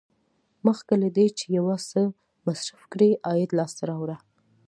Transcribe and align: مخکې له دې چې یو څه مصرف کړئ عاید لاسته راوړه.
مخکې 0.65 0.93
له 1.01 1.09
دې 1.17 1.27
چې 1.37 1.45
یو 1.57 1.67
څه 1.89 2.01
مصرف 2.47 2.81
کړئ 2.91 3.11
عاید 3.27 3.49
لاسته 3.59 3.81
راوړه. 3.89 4.17